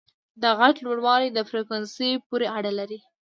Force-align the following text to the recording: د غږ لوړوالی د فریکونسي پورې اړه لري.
د 0.41 0.43
غږ 0.59 0.75
لوړوالی 0.85 1.29
د 1.31 1.39
فریکونسي 1.49 2.09
پورې 2.27 2.47
اړه 2.57 2.71
لري. 2.79 2.99